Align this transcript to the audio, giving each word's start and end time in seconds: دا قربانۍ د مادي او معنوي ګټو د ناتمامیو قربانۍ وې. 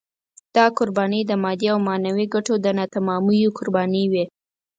دا 0.55 0.65
قربانۍ 0.77 1.21
د 1.25 1.31
مادي 1.43 1.67
او 1.73 1.77
معنوي 1.87 2.25
ګټو 2.33 2.53
د 2.59 2.67
ناتمامیو 2.77 3.55
قربانۍ 3.57 4.05
وې. 4.11 4.25